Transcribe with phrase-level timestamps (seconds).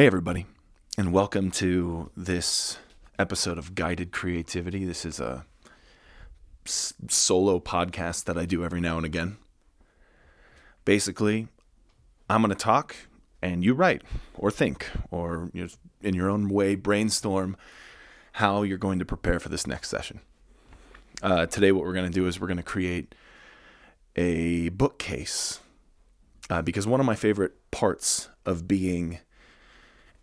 [0.00, 0.46] Hey, everybody,
[0.96, 2.78] and welcome to this
[3.18, 4.86] episode of Guided Creativity.
[4.86, 5.44] This is a
[6.64, 9.36] solo podcast that I do every now and again.
[10.86, 11.48] Basically,
[12.30, 12.96] I'm going to talk
[13.42, 14.00] and you write
[14.38, 15.50] or think or
[16.00, 17.58] in your own way brainstorm
[18.32, 20.20] how you're going to prepare for this next session.
[21.22, 23.14] Uh, today, what we're going to do is we're going to create
[24.16, 25.60] a bookcase
[26.48, 29.18] uh, because one of my favorite parts of being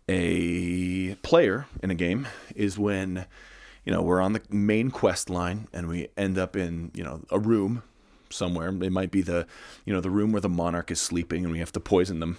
[0.08, 3.26] a player in a game is when
[3.84, 7.22] you know we're on the main quest line and we end up in you know
[7.30, 7.82] a room
[8.30, 8.68] somewhere.
[8.68, 9.46] It might be the
[9.84, 12.38] you know the room where the monarch is sleeping and we have to poison them.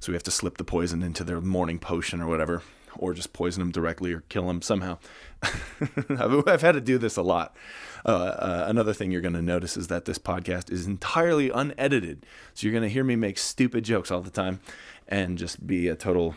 [0.00, 2.62] So we have to slip the poison into their morning potion or whatever
[2.98, 4.98] or just poison them directly or kill them somehow
[5.42, 7.56] I've, I've had to do this a lot
[8.04, 12.26] uh, uh, another thing you're going to notice is that this podcast is entirely unedited
[12.54, 14.60] so you're going to hear me make stupid jokes all the time
[15.08, 16.34] and just be a total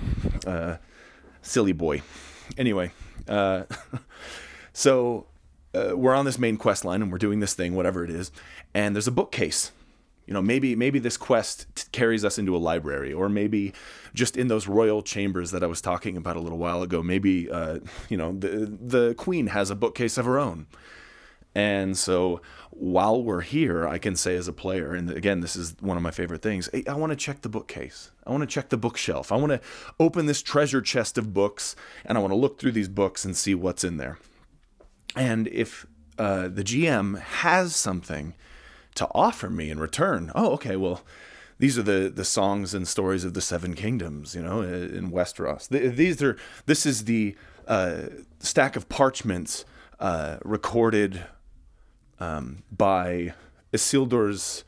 [0.48, 0.78] uh,
[1.42, 2.02] silly boy.
[2.58, 2.92] Anyway,
[3.28, 3.64] uh,
[4.74, 5.28] so
[5.74, 8.32] uh, we're on this main quest line and we're doing this thing, whatever it is,
[8.74, 9.72] and there's a bookcase.
[10.26, 13.74] You know, maybe maybe this quest t- carries us into a library, or maybe
[14.14, 17.04] just in those royal chambers that I was talking about a little while ago.
[17.04, 20.68] Maybe uh, you know the the queen has a bookcase of her own,
[21.54, 25.76] and so while we're here, I can say as a player, and again, this is
[25.82, 26.70] one of my favorite things.
[26.88, 28.12] I want to check the bookcase.
[28.26, 29.32] I want to check the bookshelf.
[29.32, 29.62] I want to
[30.00, 33.36] open this treasure chest of books, and I want to look through these books and
[33.36, 34.18] see what's in there.
[35.16, 35.86] And if
[36.18, 38.34] uh, the GM has something
[38.96, 41.02] to offer me in return, oh, okay, well,
[41.62, 45.70] these are the the songs and stories of the seven kingdoms, you know, in Westeros.
[45.70, 47.36] These are this is the
[47.68, 48.08] uh,
[48.40, 49.64] stack of parchments
[50.00, 51.24] uh, recorded
[52.20, 53.34] um, by
[53.72, 54.64] Isildur's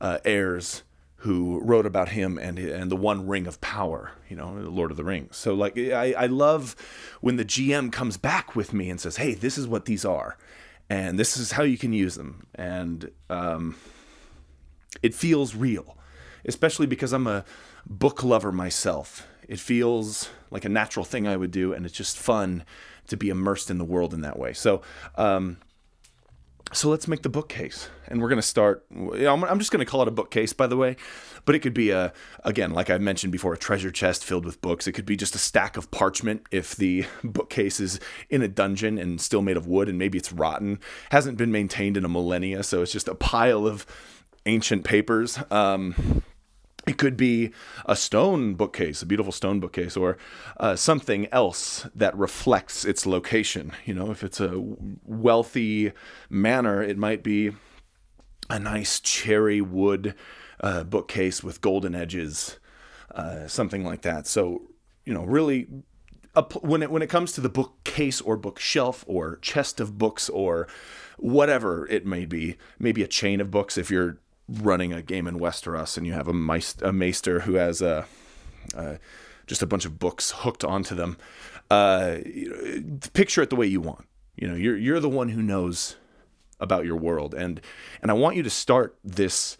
[0.00, 0.84] uh, heirs
[1.22, 4.96] who wrote about him and and the One Ring of Power, you know, Lord of
[4.96, 5.36] the Rings.
[5.36, 6.76] So like I, I love
[7.20, 10.36] when the GM comes back with me and says, "Hey, this is what these are,
[10.88, 13.76] and this is how you can use them," and um,
[15.02, 15.96] it feels real,
[16.44, 17.44] especially because I'm a
[17.86, 19.26] book lover myself.
[19.48, 22.64] It feels like a natural thing I would do, and it's just fun
[23.06, 24.52] to be immersed in the world in that way.
[24.52, 24.82] So.
[25.16, 25.58] Um,
[26.72, 30.02] so let's make the bookcase and we're going to start i'm just going to call
[30.02, 30.96] it a bookcase by the way
[31.44, 32.12] but it could be a
[32.44, 34.86] again like i mentioned before a treasure chest filled with books.
[34.86, 37.98] It could be just a stack of parchment if the bookcase is
[38.30, 40.78] in a dungeon and still made of wood and maybe it's rotten.
[41.10, 43.86] Hasn't been maintained in a millennia so it's just a pile of
[44.46, 45.38] ancient papers.
[45.50, 46.22] Um,
[46.88, 47.52] it could be
[47.84, 50.16] a stone bookcase, a beautiful stone bookcase, or
[50.58, 53.72] uh, something else that reflects its location.
[53.84, 54.62] You know, if it's a
[55.04, 55.92] wealthy
[56.30, 57.52] manor, it might be
[58.48, 60.14] a nice cherry wood
[60.60, 62.58] uh, bookcase with golden edges,
[63.14, 64.26] uh, something like that.
[64.26, 64.62] So,
[65.04, 65.68] you know, really,
[66.62, 70.68] when it when it comes to the bookcase or bookshelf or chest of books or
[71.18, 75.38] whatever it may be, maybe a chain of books if you're running a game in
[75.38, 78.06] Westeros and you have a, maester, a maester who has a,
[78.74, 78.96] uh,
[79.46, 81.16] just a bunch of books hooked onto them.
[81.70, 82.18] Uh,
[83.12, 84.06] picture it the way you want.
[84.36, 85.96] You know, you're you're the one who knows
[86.60, 87.60] about your world, and
[88.00, 89.58] and I want you to start this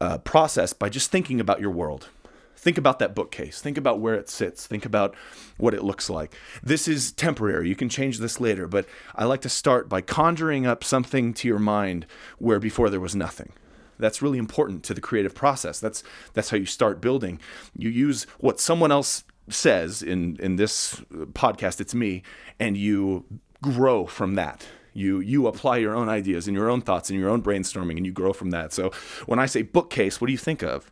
[0.00, 2.08] uh, process by just thinking about your world.
[2.56, 3.60] Think about that bookcase.
[3.60, 4.68] Think about where it sits.
[4.68, 5.16] Think about
[5.56, 6.32] what it looks like.
[6.62, 7.68] This is temporary.
[7.68, 11.48] You can change this later, but I like to start by conjuring up something to
[11.48, 12.06] your mind
[12.38, 13.52] where before there was nothing.
[14.02, 15.80] That's really important to the creative process.
[15.80, 16.02] That's
[16.34, 17.40] that's how you start building.
[17.76, 21.00] You use what someone else says in in this
[21.32, 21.80] podcast.
[21.80, 22.22] It's me,
[22.60, 23.24] and you
[23.62, 24.66] grow from that.
[24.92, 28.04] You you apply your own ideas and your own thoughts and your own brainstorming, and
[28.04, 28.72] you grow from that.
[28.72, 28.90] So
[29.26, 30.90] when I say bookcase, what do you think of?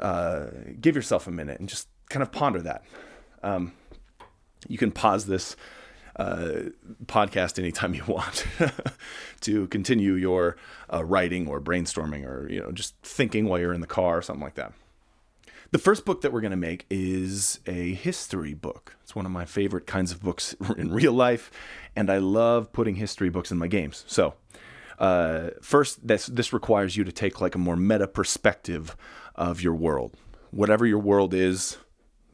[0.00, 0.46] Uh,
[0.80, 2.84] give yourself a minute and just kind of ponder that.
[3.42, 3.72] Um,
[4.68, 5.56] you can pause this
[6.16, 6.70] uh,
[7.06, 8.46] podcast anytime you want
[9.42, 10.56] to continue your
[10.92, 14.22] uh, writing or brainstorming or you know just thinking while you're in the car or
[14.22, 14.72] something like that.
[15.70, 18.96] The first book that we're going to make is a history book.
[19.02, 21.50] It's one of my favorite kinds of books in real life,
[21.96, 24.04] and I love putting history books in my games.
[24.06, 24.34] So,
[24.98, 28.96] uh, first, this this requires you to take like a more meta perspective
[29.34, 30.14] of your world,
[30.50, 31.78] whatever your world is,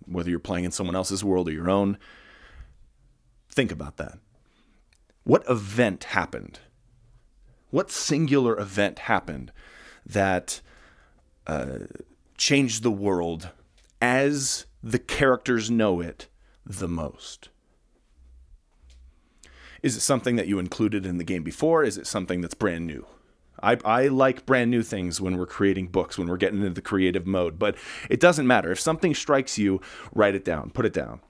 [0.06, 1.98] whether you're playing in someone else's world or your own
[3.58, 4.20] Think about that.
[5.24, 6.60] What event happened?
[7.70, 9.52] What singular event happened
[10.06, 10.60] that
[11.46, 11.80] uh,
[12.36, 13.50] changed the world
[14.00, 16.28] as the characters know it
[16.64, 17.50] the most?
[19.82, 21.84] Is it something that you included in the game before?
[21.84, 23.06] Is it something that's brand new?
[23.62, 26.80] I, I like brand new things when we're creating books, when we're getting into the
[26.80, 27.76] creative mode, but
[28.08, 28.70] it doesn't matter.
[28.72, 29.80] If something strikes you,
[30.14, 31.20] write it down, put it down.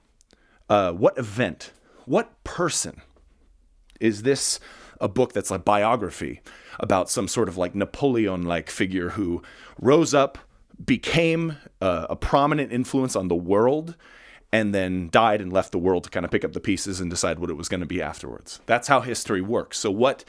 [0.69, 1.73] Uh, what event,
[2.05, 3.01] what person
[3.99, 4.59] is this
[5.01, 6.41] a book that's like biography
[6.79, 9.41] about some sort of like Napoleon like figure who
[9.79, 10.37] rose up,
[10.83, 13.95] became a prominent influence on the world,
[14.51, 17.09] and then died and left the world to kind of pick up the pieces and
[17.09, 18.61] decide what it was going to be afterwards.
[18.65, 19.77] That's how history works.
[19.77, 20.23] So what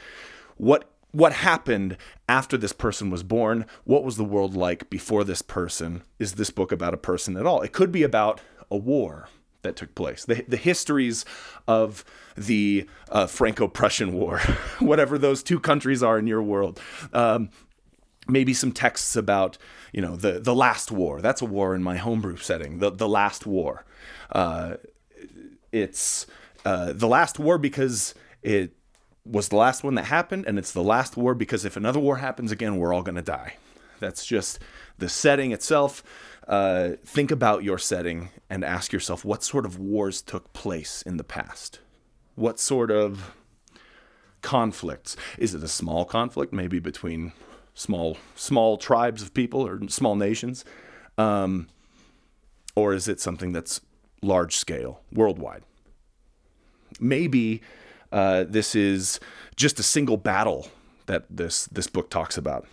[0.57, 1.97] what what happened
[2.29, 3.65] after this person was born?
[3.83, 6.03] What was the world like before this person?
[6.19, 7.61] Is this book about a person at all?
[7.61, 9.27] It could be about a war
[9.61, 11.25] that took place, the, the histories
[11.67, 12.03] of
[12.35, 14.39] the uh, Franco Prussian War,
[14.79, 16.79] whatever those two countries are in your world.
[17.13, 17.49] Um,
[18.27, 19.57] maybe some texts about
[19.91, 21.21] you know the the last war.
[21.21, 23.85] That's a war in my homebrew setting the the last war.
[24.31, 24.75] Uh,
[25.71, 26.27] it's
[26.65, 28.73] uh, the last war because it
[29.25, 32.17] was the last one that happened and it's the last war because if another war
[32.17, 33.55] happens again we're all going to die.
[33.99, 34.59] That's just
[34.97, 36.03] the setting itself
[36.51, 41.17] uh, think about your setting and ask yourself what sort of wars took place in
[41.17, 41.79] the past
[42.35, 43.33] what sort of
[44.41, 47.31] conflicts is it a small conflict maybe between
[47.73, 50.65] small small tribes of people or small nations,
[51.17, 51.67] um,
[52.75, 53.81] or is it something that's
[54.21, 55.63] large scale, worldwide?
[56.99, 57.61] Maybe
[58.11, 59.19] uh, this is
[59.55, 60.67] just a single battle
[61.05, 62.67] that this this book talks about.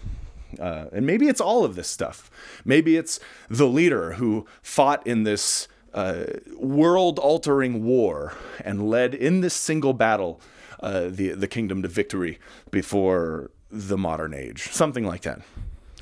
[0.58, 2.30] Uh, and maybe it's all of this stuff.
[2.64, 6.24] Maybe it's the leader who fought in this uh,
[6.56, 8.34] world altering war
[8.64, 10.40] and led in this single battle
[10.80, 12.38] uh, the, the kingdom to victory
[12.70, 15.40] before the modern age, something like that.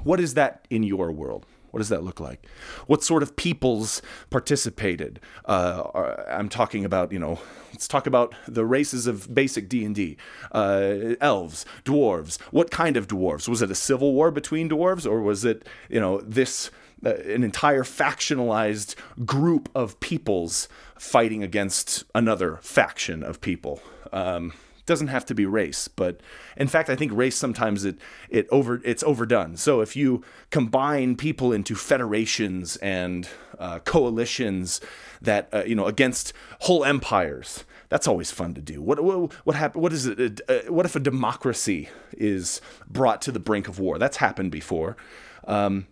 [0.04, 1.46] What is that in your world?
[1.76, 2.46] What does that look like?
[2.86, 4.00] What sort of peoples
[4.30, 5.20] participated?
[5.44, 7.38] Uh, I'm talking about, you know,
[7.70, 10.16] let's talk about the races of basic D&D.
[10.52, 12.40] Uh, elves, dwarves.
[12.50, 13.46] What kind of dwarves?
[13.46, 16.70] Was it a civil war between dwarves or was it, you know, this
[17.04, 18.94] uh, an entire factionalized
[19.26, 23.82] group of peoples fighting against another faction of people?
[24.14, 24.54] Um,
[24.86, 26.20] doesn't have to be race, but
[26.56, 27.98] in fact, I think race sometimes it
[28.28, 29.56] it over it's overdone.
[29.56, 33.28] So if you combine people into federations and
[33.58, 34.80] uh, coalitions
[35.20, 38.80] that uh, you know against whole empires, that's always fun to do.
[38.80, 40.40] What what what happen, What is it?
[40.48, 43.98] Uh, what if a democracy is brought to the brink of war?
[43.98, 44.96] That's happened before.
[45.44, 45.86] Um,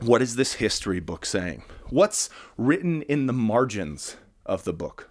[0.00, 1.62] what is this history book saying?
[1.88, 2.28] What's
[2.58, 5.08] written in the margins of the book?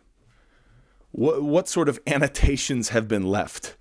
[1.16, 3.78] What, what sort of annotations have been left?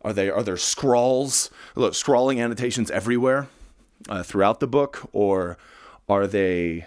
[0.00, 3.48] Are they are there scrawls, look, scrawling annotations everywhere
[4.08, 5.58] uh, throughout the book, or
[6.08, 6.86] are they,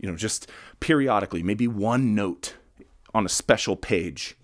[0.00, 0.50] you know, just
[0.80, 2.54] periodically, maybe one note
[3.14, 4.36] on a special page,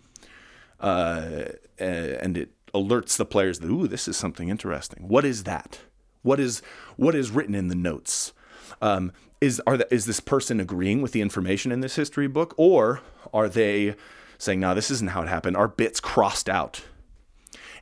[0.78, 1.46] uh,
[1.78, 5.08] and it alerts the players that ooh, this is something interesting.
[5.08, 5.80] What is that?
[6.22, 6.62] What is
[6.94, 8.32] what is written in the notes?
[8.80, 12.54] Um, is are the, is this person agreeing with the information in this history book,
[12.56, 13.00] or
[13.34, 13.96] are they
[14.40, 15.56] saying, no, this isn't how it happened.
[15.56, 16.82] Our bits crossed out.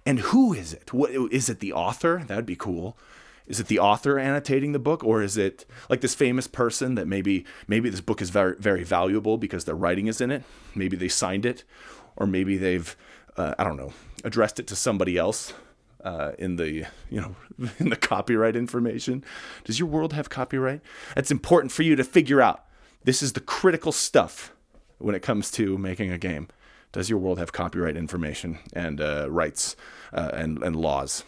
[0.04, 0.92] And who is it?
[0.92, 2.24] What, is it the author?
[2.26, 2.96] That'd be cool.
[3.46, 7.06] Is it the author annotating the book, or is it like this famous person that
[7.06, 10.44] maybe maybe this book is very very valuable because their writing is in it?
[10.74, 11.64] Maybe they signed it,
[12.16, 12.94] or maybe they've
[13.38, 15.54] uh, I don't know addressed it to somebody else
[16.04, 17.36] uh, in the you know
[17.78, 19.24] in the copyright information.
[19.64, 20.82] Does your world have copyright?
[21.14, 22.66] That's important for you to figure out.
[23.04, 24.52] This is the critical stuff
[24.98, 26.48] when it comes to making a game.
[26.92, 29.76] Does your world have copyright information and uh, rights
[30.12, 31.24] uh, and, and laws?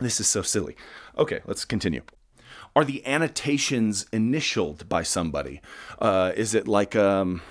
[0.00, 0.76] This is so silly.
[1.18, 2.02] Okay, let's continue.
[2.74, 5.60] Are the annotations initialed by somebody?
[5.98, 7.42] Uh, is it like, um,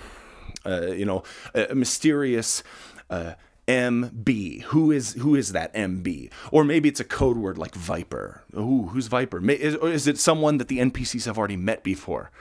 [0.66, 1.24] uh, you know,
[1.54, 2.64] a, mysterious
[3.10, 3.34] uh,
[3.70, 4.64] MB.
[4.64, 6.32] Who is who is that MB?
[6.52, 8.42] Or maybe it's a code word like Viper.
[8.58, 9.48] Ooh, who's Viper?
[9.52, 12.32] Is, or is it someone that the NPCs have already met before?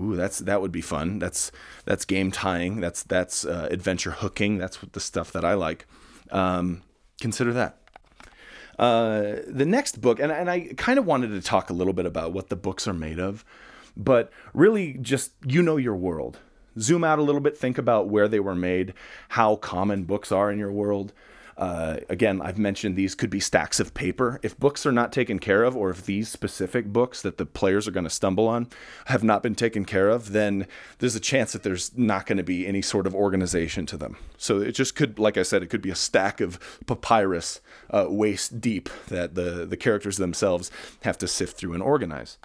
[0.00, 1.18] Ooh, that's that would be fun.
[1.18, 1.50] That's
[1.84, 2.80] that's game tying.
[2.80, 4.58] That's that's uh, adventure hooking.
[4.58, 5.86] That's the stuff that I like.
[6.30, 6.82] Um,
[7.20, 7.78] consider that.
[8.78, 12.06] Uh, the next book, and, and I kind of wanted to talk a little bit
[12.06, 13.44] about what the books are made of,
[13.96, 16.38] but really just you know your world.
[16.78, 18.94] Zoom out a little bit, think about where they were made,
[19.30, 21.12] how common books are in your world.
[21.58, 24.38] Uh, again, I've mentioned these could be stacks of paper.
[24.44, 27.88] If books are not taken care of, or if these specific books that the players
[27.88, 28.68] are going to stumble on
[29.06, 32.44] have not been taken care of, then there's a chance that there's not going to
[32.44, 34.16] be any sort of organization to them.
[34.36, 37.60] So it just could, like I said, it could be a stack of papyrus
[37.90, 40.70] uh, waist deep that the, the characters themselves
[41.02, 42.38] have to sift through and organize.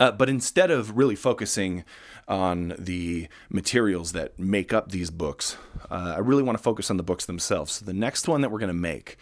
[0.00, 1.84] Uh, but instead of really focusing
[2.26, 5.58] on the materials that make up these books,
[5.90, 7.74] uh, I really want to focus on the books themselves.
[7.74, 9.18] So the next one that we're going to make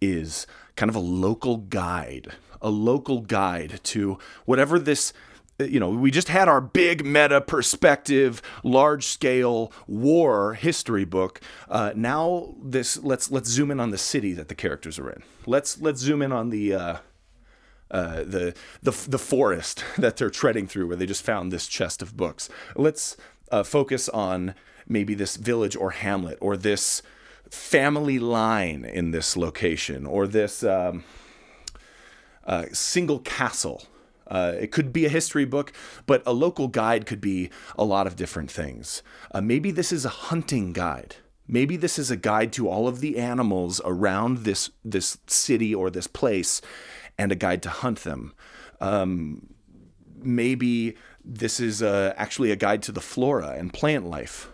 [0.00, 5.12] is kind of a local guide, a local guide to whatever this
[5.58, 11.40] you know, we just had our big meta perspective, large scale war history book.
[11.68, 15.22] Uh, now this let's let's zoom in on the city that the characters are in.
[15.46, 16.96] Let's let's zoom in on the uh,
[17.90, 22.02] uh, the the the forest that they're treading through, where they just found this chest
[22.02, 22.48] of books.
[22.74, 23.16] Let's
[23.50, 24.54] uh, focus on
[24.86, 27.02] maybe this village or hamlet or this
[27.50, 31.04] family line in this location or this um,
[32.44, 33.84] uh, single castle
[34.26, 35.72] uh, it could be a history book,
[36.06, 39.02] but a local guide could be a lot of different things.
[39.32, 41.16] Uh, maybe this is a hunting guide.
[41.46, 45.90] Maybe this is a guide to all of the animals around this this city or
[45.90, 46.62] this place,
[47.18, 48.32] and a guide to hunt them.
[48.80, 49.48] Um,
[50.16, 54.50] maybe this is uh, actually a guide to the flora and plant life.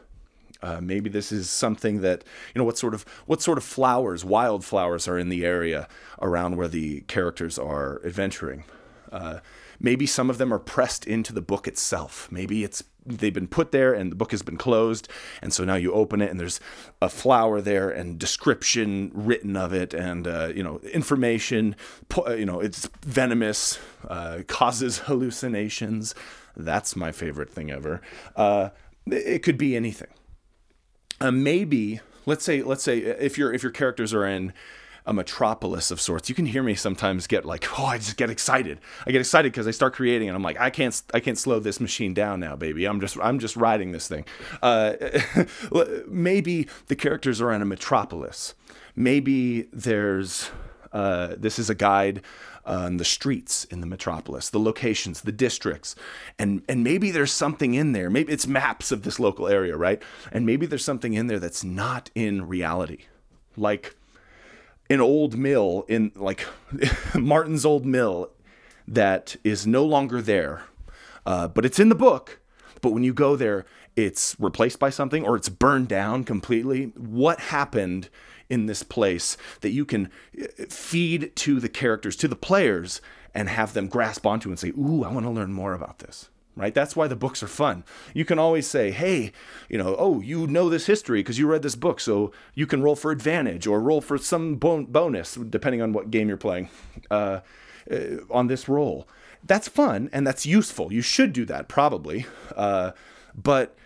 [0.62, 2.22] Uh, maybe this is something that
[2.54, 5.88] you know what sort of what sort of flowers, wildflowers, are in the area
[6.20, 8.64] around where the characters are adventuring.
[9.10, 9.38] Uh,
[9.80, 12.28] maybe some of them are pressed into the book itself.
[12.30, 15.08] Maybe it's they've been put there and the book has been closed,
[15.42, 16.60] and so now you open it and there's
[17.00, 21.76] a flower there and description written of it and uh, you know information.
[22.16, 23.78] Uh, you know it's venomous,
[24.08, 26.14] uh, causes hallucinations.
[26.56, 28.00] That's my favorite thing ever.
[28.36, 28.70] Uh,
[29.06, 30.08] it could be anything.
[31.20, 34.52] Uh, maybe let's say let's say if your if your characters are in
[35.10, 36.28] a metropolis of sorts.
[36.28, 38.78] You can hear me sometimes get like, oh, I just get excited.
[39.04, 41.58] I get excited because I start creating, and I'm like, I can't, I can't slow
[41.58, 42.84] this machine down now, baby.
[42.84, 44.24] I'm just, I'm just riding this thing.
[44.62, 44.94] Uh,
[46.06, 48.54] maybe the characters are in a metropolis.
[48.94, 50.50] Maybe there's,
[50.92, 52.22] uh, this is a guide
[52.64, 55.96] on the streets in the metropolis, the locations, the districts,
[56.38, 58.10] and and maybe there's something in there.
[58.10, 60.00] Maybe it's maps of this local area, right?
[60.30, 63.06] And maybe there's something in there that's not in reality,
[63.56, 63.96] like
[64.90, 66.46] an old mill in like
[67.14, 68.30] Martin's old mill
[68.86, 70.64] that is no longer there,
[71.24, 72.40] uh, but it's in the book.
[72.82, 76.92] But when you go there, it's replaced by something or it's burned down completely.
[76.96, 78.08] What happened
[78.48, 83.00] in this place that you can uh, feed to the characters, to the players,
[83.32, 86.30] and have them grasp onto and say, Ooh, I want to learn more about this
[86.56, 86.74] right?
[86.74, 87.84] That's why the books are fun.
[88.14, 89.32] You can always say, hey,
[89.68, 92.82] you know, oh, you know this history because you read this book, so you can
[92.82, 96.68] roll for advantage or roll for some bon- bonus, depending on what game you're playing,
[97.10, 97.40] uh,
[97.90, 97.96] uh,
[98.30, 99.08] on this roll.
[99.44, 100.92] That's fun and that's useful.
[100.92, 102.26] You should do that, probably.
[102.54, 102.92] Uh,
[103.34, 103.76] but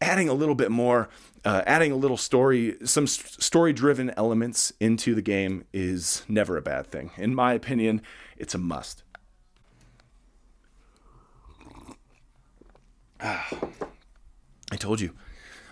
[0.00, 1.08] adding a little bit more,
[1.44, 6.62] uh, adding a little story, some story driven elements into the game is never a
[6.62, 7.10] bad thing.
[7.16, 8.02] In my opinion,
[8.36, 9.02] it's a must.
[13.22, 13.48] Ah,
[14.72, 15.14] I told you.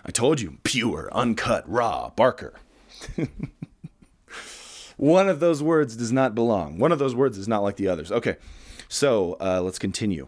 [0.05, 0.57] I told you.
[0.63, 2.53] Pure, uncut, raw, Barker.
[4.97, 6.77] One of those words does not belong.
[6.77, 8.11] One of those words is not like the others.
[8.11, 8.35] Okay,
[8.89, 10.27] so uh, let's continue.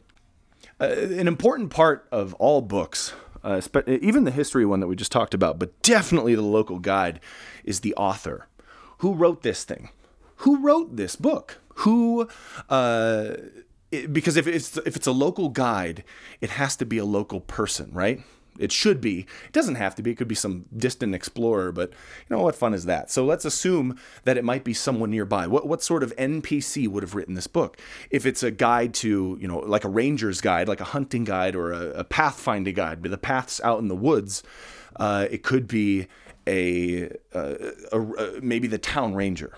[0.79, 3.13] Uh, an important part of all books,
[3.43, 7.19] uh, even the history one that we just talked about, but definitely the local guide,
[7.65, 8.47] is the author.
[8.99, 9.89] Who wrote this thing?
[10.37, 11.59] Who wrote this book?
[11.75, 12.29] Who
[12.69, 13.33] uh,
[13.91, 16.03] it, because if it's if it's a local guide,
[16.39, 18.21] it has to be a local person, right?
[18.60, 19.21] It should be.
[19.45, 20.12] It doesn't have to be.
[20.12, 23.10] It could be some distant explorer, but you know what fun is that?
[23.10, 25.48] So let's assume that it might be someone nearby.
[25.48, 27.77] What what sort of NPC would have written this book?
[28.10, 31.55] If it's a guide to, you know, like a ranger's guide, like a hunting guide
[31.55, 34.43] or a, a pathfinding guide, the paths out in the woods,
[34.98, 36.07] uh, it could be
[36.48, 39.55] a, a, a maybe the town ranger,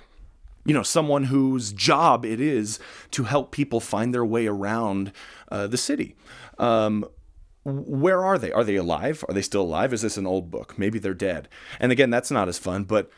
[0.66, 2.80] you know, someone whose job it is
[3.12, 5.12] to help people find their way around
[5.52, 6.16] uh, the city.
[6.58, 7.06] Um,
[7.66, 8.52] where are they?
[8.52, 9.24] Are they alive?
[9.28, 9.94] Are they still alive?
[9.94, 10.78] Is this an old book?
[10.78, 11.48] Maybe they're dead.
[11.80, 13.10] And again, that's not as fun, but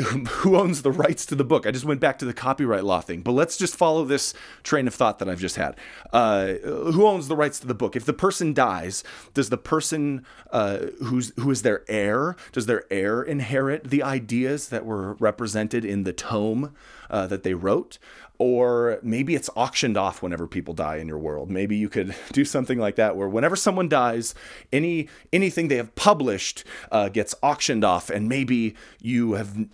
[0.00, 1.66] who owns the rights to the book?
[1.66, 4.86] I just went back to the copyright law thing, but let's just follow this train
[4.86, 5.76] of thought that I've just had.
[6.12, 7.96] Uh, who owns the rights to the book?
[7.96, 9.04] If the person dies,
[9.34, 14.68] does the person uh, who's who is their heir does their heir inherit the ideas
[14.68, 16.74] that were represented in the tome
[17.08, 17.98] uh, that they wrote?
[18.42, 21.50] Or maybe it's auctioned off whenever people die in your world.
[21.50, 24.34] Maybe you could do something like that, where whenever someone dies,
[24.72, 29.68] any anything they have published uh, gets auctioned off, and maybe you have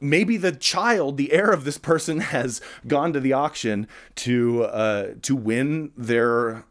[0.00, 3.86] maybe the child, the heir of this person, has gone to the auction
[4.16, 6.64] to uh, to win their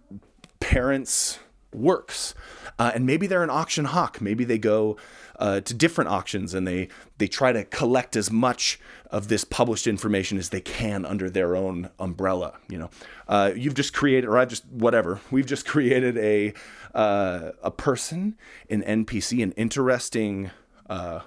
[0.59, 1.39] parents'
[1.73, 2.33] works,
[2.77, 4.21] uh, and maybe they're an auction hawk.
[4.21, 4.97] Maybe they go
[5.37, 9.87] uh, to different auctions and they they try to collect as much of this published
[9.87, 12.53] information as they can under their own umbrella.
[12.67, 12.89] You know,
[13.27, 15.21] uh, you've just created, or I've just whatever.
[15.31, 16.53] We've just created a
[16.93, 18.37] uh, a person,
[18.69, 20.51] an NPC, an interesting
[20.89, 21.21] uh,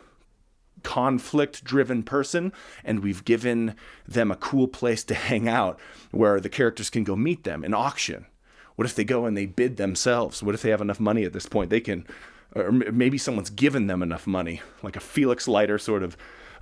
[0.82, 2.52] conflict driven person
[2.84, 5.78] and we've given them a cool place to hang out
[6.10, 8.26] where the characters can go meet them an auction
[8.76, 11.32] what if they go and they bid themselves what if they have enough money at
[11.32, 12.06] this point they can
[12.54, 16.16] or maybe someone's given them enough money like a felix leiter sort of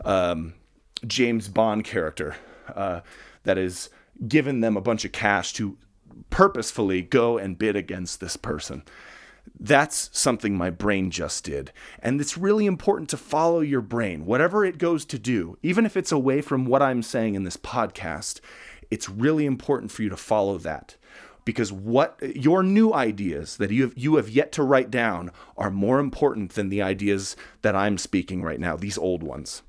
[0.05, 0.55] um,
[1.07, 2.37] james bond character
[2.75, 3.01] uh,
[3.45, 3.91] that is
[4.29, 5.77] given them a bunch of cash to
[6.29, 8.83] purposefully go and bid against this person
[9.59, 11.73] that's something my brain just did.
[12.01, 15.97] And it's really important to follow your brain, whatever it goes to do, even if
[15.97, 18.41] it's away from what I'm saying in this podcast.
[18.91, 20.97] It's really important for you to follow that
[21.45, 25.71] because what your new ideas that you have, you have yet to write down are
[25.71, 29.63] more important than the ideas that I'm speaking right now, these old ones.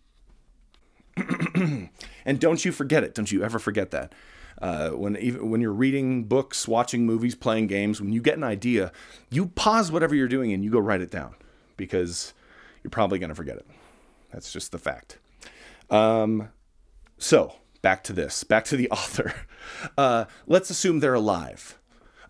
[1.55, 3.13] and don't you forget it.
[3.13, 4.13] Don't you ever forget that.
[4.61, 8.43] Uh, when even when you're reading books, watching movies, playing games, when you get an
[8.43, 8.91] idea,
[9.29, 11.33] you pause whatever you're doing and you go write it down
[11.77, 12.33] because
[12.83, 13.65] you're probably going to forget it.
[14.31, 15.17] That's just the fact.
[15.89, 16.49] Um,
[17.17, 19.33] so back to this, back to the author.
[19.97, 21.77] Uh, let's assume they're alive.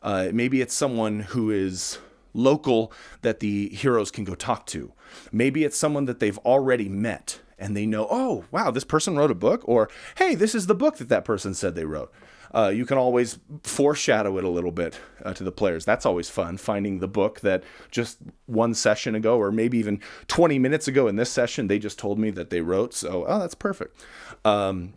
[0.02, 2.00] Uh, maybe it's someone who is
[2.34, 2.92] local
[3.22, 4.94] that the heroes can go talk to.
[5.32, 9.30] Maybe it's someone that they've already met and they know, oh, wow, this person wrote
[9.30, 12.12] a book, or hey, this is the book that that person said they wrote.
[12.54, 15.86] Uh, you can always foreshadow it a little bit uh, to the players.
[15.86, 20.60] That's always fun, finding the book that just one session ago, or maybe even 20
[20.60, 22.94] minutes ago in this session, they just told me that they wrote.
[22.94, 24.04] So, oh, that's perfect.
[24.44, 24.96] Um,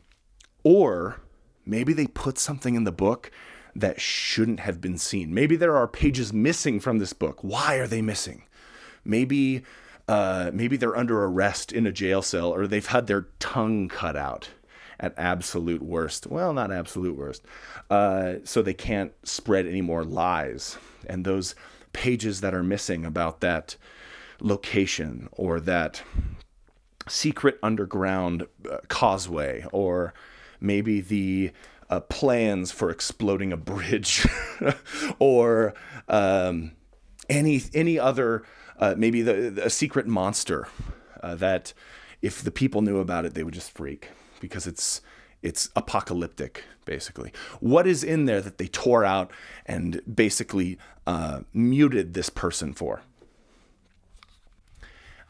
[0.65, 1.21] or
[1.65, 3.31] maybe they put something in the book
[3.77, 5.35] that shouldn't have been seen.
[5.35, 7.39] Maybe there are pages missing from this book.
[7.43, 8.45] Why are they missing?
[9.05, 9.63] Maybe
[10.07, 14.17] uh, maybe they're under arrest in a jail cell or they've had their tongue cut
[14.17, 14.51] out
[15.01, 16.27] at absolute worst.
[16.27, 17.43] Well, not absolute worst.
[17.91, 20.77] Uh, so they can't spread any more lies.
[21.07, 21.55] And those
[21.93, 23.77] pages that are missing about that
[24.41, 26.03] location or that
[27.09, 30.13] secret underground uh, causeway or
[30.65, 31.53] maybe the
[31.91, 34.27] uh, plans for exploding a bridge
[35.19, 35.75] or
[36.09, 36.73] um,
[37.29, 38.45] any any other
[38.79, 40.67] uh, maybe the, a secret monster
[41.23, 41.73] uh, that
[42.23, 44.09] if the people knew about it, they would just freak
[44.41, 45.01] because it's
[45.43, 47.33] it's apocalyptic basically.
[47.61, 49.31] What is in there that they tore out
[49.67, 53.03] and basically uh, muted this person for?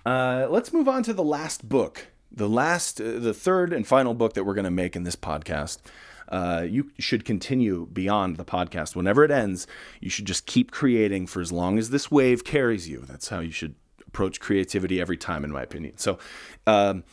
[0.05, 4.15] Uh, let's move on to the last book the last uh, the third and final
[4.15, 5.79] book that we're going to make in this podcast
[6.29, 8.97] uh, you should continue beyond the podcast.
[8.97, 9.67] Whenever it ends,
[10.01, 13.05] you should just keep creating for as long as this wave carries you.
[13.07, 13.75] That's how you should
[14.07, 15.99] approach creativity every time, in my opinion.
[15.99, 16.19] So
[16.67, 17.05] um,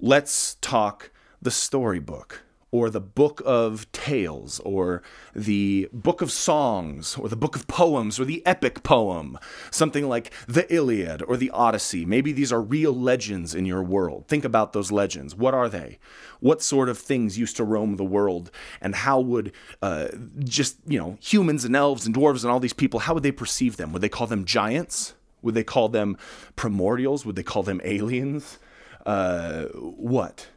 [0.00, 5.02] let's talk the storybook or the book of tales, or
[5.34, 9.38] the book of songs, or the book of poems, or the epic poem,
[9.70, 12.06] something like the Iliad or the Odyssey.
[12.06, 14.26] Maybe these are real legends in your world.
[14.26, 15.34] Think about those legends.
[15.36, 15.98] What are they?
[16.40, 18.50] What sort of things used to roam the world?
[18.80, 20.08] And how would uh,
[20.38, 23.32] just, you know, humans and elves and dwarves and all these people, how would they
[23.32, 23.92] perceive them?
[23.92, 25.14] Would they call them giants?
[25.42, 26.16] Would they call them
[26.56, 27.26] primordials?
[27.26, 28.58] Would they call them aliens?
[29.04, 30.48] Uh, what?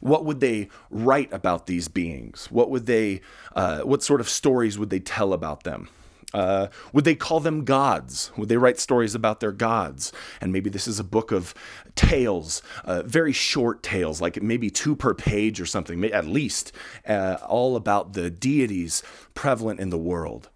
[0.00, 2.48] What would they write about these beings?
[2.50, 3.20] What would they,
[3.54, 5.88] uh, what sort of stories would they tell about them?
[6.32, 8.30] Uh, would they call them gods?
[8.36, 10.12] Would they write stories about their gods?
[10.40, 11.54] And maybe this is a book of
[11.96, 16.72] tales, uh, very short tales, like maybe two per page or something, at least,
[17.06, 19.02] uh, all about the deities
[19.34, 20.48] prevalent in the world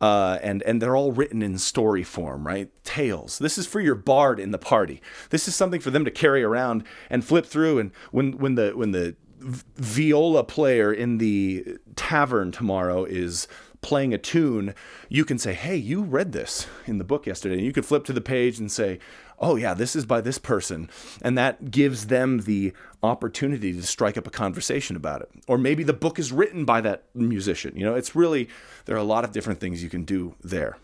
[0.00, 2.70] uh, and and they're all written in story form, right?
[2.84, 3.38] Tales.
[3.38, 5.00] This is for your bard in the party.
[5.30, 7.78] This is something for them to carry around and flip through.
[7.78, 13.46] And when when the when the viola player in the tavern tomorrow is
[13.86, 14.74] playing a tune,
[15.08, 18.04] you can say, "Hey, you read this in the book yesterday." And you could flip
[18.04, 18.98] to the page and say,
[19.38, 20.88] oh yeah, this is by this person.
[21.22, 22.72] And that gives them the
[23.02, 25.30] opportunity to strike up a conversation about it.
[25.46, 27.76] Or maybe the book is written by that musician.
[27.76, 28.48] You know, it's really,
[28.86, 30.78] there are a lot of different things you can do there.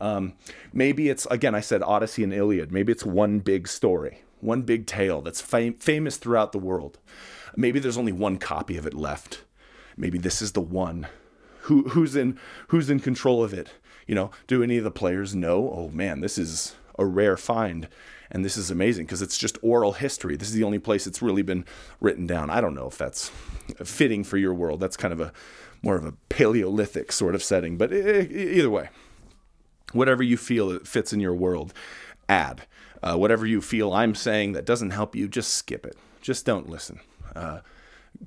[0.00, 0.34] Um,
[0.72, 2.72] maybe it's, again, I said Odyssey and Iliad.
[2.72, 6.98] Maybe it's one big story, one big tale that's fam- famous throughout the world.
[7.56, 9.44] Maybe there's only one copy of it left.
[9.96, 11.06] Maybe this is the one.
[11.64, 13.70] Who, who's in who's in control of it?
[14.06, 15.70] You know, do any of the players know?
[15.70, 17.88] Oh man, this is a rare find.
[18.30, 20.36] And this is amazing because it's just oral history.
[20.36, 21.64] This is the only place it's really been
[22.00, 22.50] written down.
[22.50, 23.30] I don't know if that's
[23.84, 24.80] fitting for your world.
[24.80, 25.32] That's kind of a
[25.82, 27.76] more of a Paleolithic sort of setting.
[27.76, 28.88] But either way,
[29.92, 31.72] whatever you feel it fits in your world,
[32.28, 32.66] add.
[33.02, 35.96] Uh, whatever you feel I'm saying that doesn't help you, just skip it.
[36.20, 37.00] Just don't listen.
[37.36, 37.60] Uh,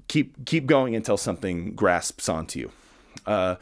[0.08, 2.72] keep keep going until something grasps onto you.
[3.28, 3.56] Uh,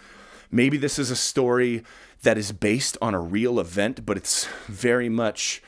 [0.51, 1.84] maybe this is a story
[2.21, 5.62] that is based on a real event, but it's very much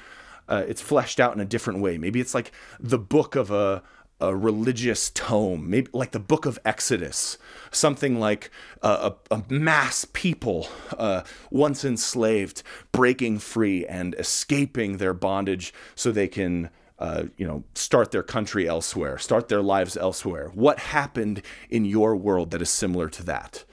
[0.47, 1.97] uh, it's fleshed out in a different way.
[1.97, 3.83] Maybe it's like the book of a
[4.19, 7.38] a religious tome, maybe like the book of Exodus,
[7.69, 8.49] something like
[8.81, 16.27] a, a, mass people uh, once enslaved breaking free and escaping their bondage so they
[16.27, 16.69] can.
[16.99, 20.49] Uh, you know, start their country elsewhere, start their lives elsewhere.
[20.55, 23.65] What happened in your world that is similar to that?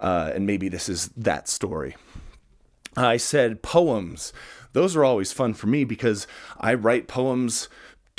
[0.00, 1.96] Uh, and maybe this is that story.
[2.96, 4.32] I said poems.
[4.72, 6.26] Those are always fun for me because
[6.58, 7.68] I write poems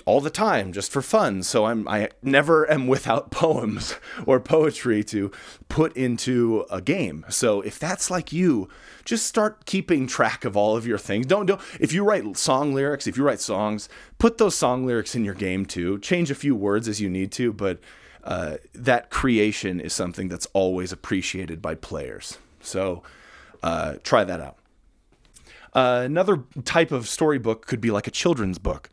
[0.06, 1.44] all the time just for fun.
[1.44, 5.32] So I'm I never am without poems or poetry to
[5.70, 7.26] put into a game.
[7.30, 8.70] So if that's like you,
[9.06, 11.26] just start keeping track of all of your things.
[11.26, 15.16] Don't don't if you write song lyrics, if you write songs, put those song lyrics
[15.16, 16.00] in your game too.
[16.00, 17.80] Change a few words as you need to, but
[18.24, 22.38] uh, that creation is something that's always appreciated by players.
[22.62, 23.04] So
[23.64, 24.58] uh, try that out.
[25.74, 28.90] Uh, another type of storybook could be like a children's book.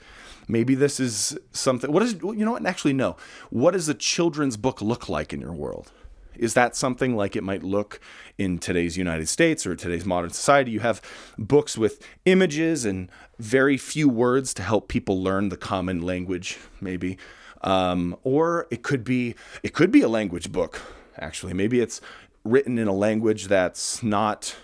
[0.46, 1.92] Maybe this is something.
[1.92, 2.64] What is you know what?
[2.64, 3.16] Actually, no.
[3.50, 5.92] What does a children's book look like in your world?
[6.34, 8.00] Is that something like it might look
[8.38, 10.70] in today's United States or today's modern society?
[10.70, 11.02] You have
[11.36, 17.18] books with images and very few words to help people learn the common language, maybe.
[17.62, 20.80] Um, or it could be it could be a language book.
[21.18, 22.00] Actually, maybe it's
[22.44, 24.56] written in a language that's not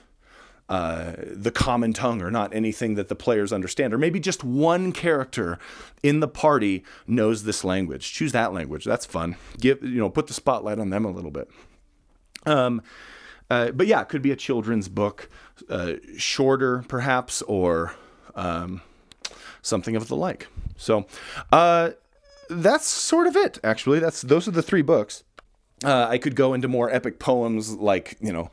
[0.69, 3.93] uh, the common tongue or not anything that the players understand.
[3.93, 5.59] Or maybe just one character
[6.03, 8.13] in the party knows this language.
[8.13, 8.85] Choose that language.
[8.85, 9.37] That's fun.
[9.59, 11.51] Give you know, put the spotlight on them a little bit.
[12.47, 12.83] Um,
[13.51, 15.29] uh, but yeah, it could be a children's book,
[15.69, 17.95] uh, shorter perhaps, or
[18.35, 18.81] um,
[19.61, 20.47] something of the like.
[20.77, 21.07] So
[21.53, 21.91] uh,
[22.49, 23.59] that's sort of it.
[23.65, 25.25] Actually, that's those are the three books.
[25.83, 28.51] Uh, I could go into more epic poems like you know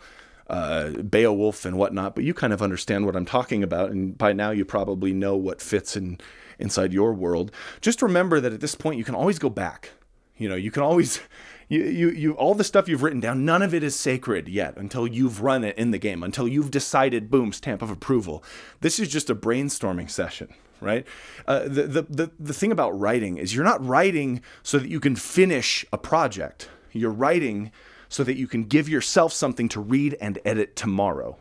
[0.48, 4.34] uh, Beowulf and whatnot, but you kind of understand what I'm talking about, and by
[4.34, 6.20] now you probably know what fits in
[6.60, 7.52] inside your world.
[7.80, 9.92] Just remember that at this point you can always go back.
[10.38, 11.22] You know, you can always
[11.70, 14.76] you, you you all the stuff you've written down, none of it is sacred yet
[14.78, 18.44] until you've run it in the game, until you've decided, boom, stamp of approval.
[18.82, 21.06] This is just a brainstorming session right?
[21.48, 25.00] Uh, the, the, the, the thing about writing is you're not writing so that you
[25.00, 26.70] can finish a project.
[26.92, 27.72] You're writing
[28.10, 31.38] so that you can give yourself something to read and edit tomorrow.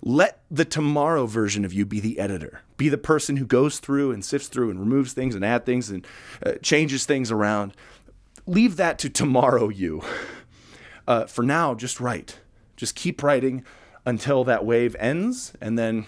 [0.00, 2.62] Let the tomorrow version of you be the editor.
[2.76, 5.90] Be the person who goes through and sifts through and removes things and add things
[5.90, 6.06] and
[6.44, 7.74] uh, changes things around.
[8.46, 10.02] Leave that to tomorrow you.
[11.06, 12.38] Uh, for now, just write.
[12.76, 13.64] Just keep writing
[14.06, 16.06] until that wave ends and then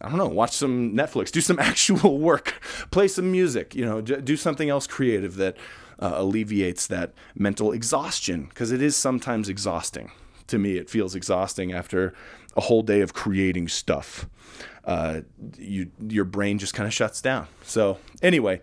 [0.00, 4.00] I don't know, watch some Netflix, do some actual work, play some music, you know,
[4.00, 5.56] do something else creative that
[5.98, 10.10] uh, alleviates that mental exhaustion because it is sometimes exhausting.
[10.48, 12.12] To me, it feels exhausting after
[12.56, 14.28] a whole day of creating stuff.
[14.84, 15.20] Uh,
[15.56, 17.46] you your brain just kind of shuts down.
[17.62, 18.60] So anyway,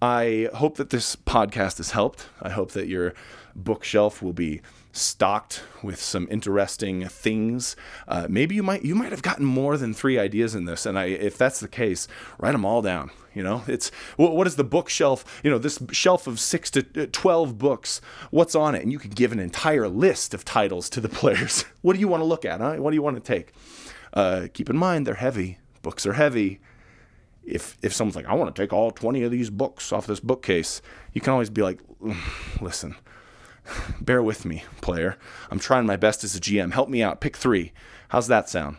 [0.00, 2.28] I hope that this podcast has helped.
[2.40, 3.14] I hope that your
[3.54, 4.60] bookshelf will be
[4.96, 7.76] stocked with some interesting things.
[8.08, 10.98] Uh, maybe you might you might have gotten more than three ideas in this, and
[10.98, 13.10] I, if that's the case, write them all down.
[13.34, 15.40] You know, it's what is the bookshelf?
[15.44, 18.00] You know, this shelf of six to uh, twelve books.
[18.30, 18.82] What's on it?
[18.82, 21.64] And you can give an entire list of titles to the players.
[21.82, 22.60] what do you want to look at?
[22.60, 22.76] Huh?
[22.76, 23.52] What do you want to take?
[24.12, 25.58] Uh, keep in mind they're heavy.
[25.82, 26.60] Books are heavy.
[27.44, 30.20] If if someone's like, I want to take all twenty of these books off this
[30.20, 30.80] bookcase,
[31.12, 31.80] you can always be like,
[32.60, 32.96] listen
[34.00, 35.16] bear with me, player.
[35.50, 36.72] I'm trying my best as a GM.
[36.72, 37.20] Help me out.
[37.20, 37.72] Pick three.
[38.08, 38.76] How's that sound?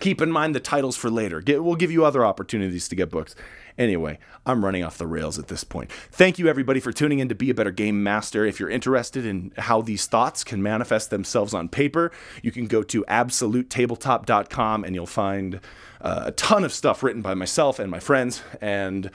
[0.00, 1.40] Keep in mind the titles for later.
[1.40, 3.34] Get, we'll give you other opportunities to get books.
[3.76, 5.92] Anyway, I'm running off the rails at this point.
[6.10, 8.44] Thank you, everybody, for tuning in to Be a Better Game Master.
[8.44, 12.10] If you're interested in how these thoughts can manifest themselves on paper,
[12.42, 15.60] you can go to absolutetabletop.com and you'll find
[16.00, 18.42] uh, a ton of stuff written by myself and my friends.
[18.60, 19.10] And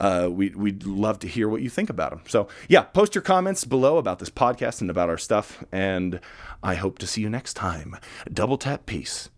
[0.00, 2.20] uh, we, we'd love to hear what you think about them.
[2.28, 5.64] So, yeah, post your comments below about this podcast and about our stuff.
[5.72, 6.20] And
[6.62, 7.96] I hope to see you next time.
[8.32, 9.30] Double tap peace.